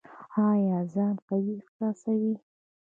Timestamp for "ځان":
0.93-1.15